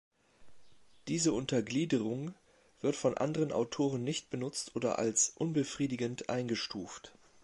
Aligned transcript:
Diese 1.07 1.31
Untergliederung 1.31 2.33
wird 2.79 2.95
von 2.95 3.15
anderen 3.19 3.51
Autoren 3.51 4.03
nicht 4.03 4.31
benutzt 4.31 4.75
oder 4.75 4.97
als 4.97 5.29
unbefriedigend 5.35 6.27
eingestuft. 6.27 7.13